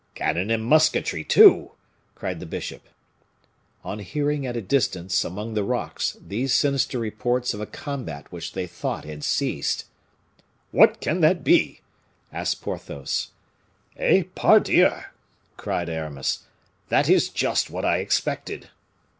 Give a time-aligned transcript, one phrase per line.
[0.15, 1.73] "Cannon and musketry, too!"
[2.15, 2.89] cried the bishop.
[3.83, 8.53] On hearing at a distance, among the rocks, these sinister reports of a combat which
[8.53, 9.85] they thought had ceased:
[10.71, 11.81] "What can that be?"
[12.33, 13.29] asked Porthos.
[13.95, 14.23] "Eh!
[14.33, 14.89] Pardieu!"
[15.55, 16.45] cried Aramis;
[16.89, 18.69] "that is just what I expected."